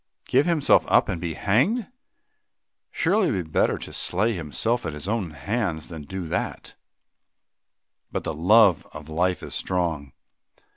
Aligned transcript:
Give 0.25 0.47
himself 0.47 0.83
up 0.87 1.07
and 1.09 1.21
be 1.21 1.35
hanged! 1.35 1.85
Surely 2.89 3.27
it 3.27 3.33
were 3.33 3.43
better 3.43 3.77
to 3.77 3.93
slay 3.93 4.33
himself 4.33 4.83
with 4.83 4.95
his 4.95 5.07
own 5.07 5.29
hands 5.29 5.89
than 5.89 6.05
do 6.05 6.27
that! 6.27 6.73
But 8.11 8.23
the 8.23 8.33
love 8.33 8.87
of 8.95 9.09
life 9.09 9.43
is 9.43 9.53
strong. 9.53 10.13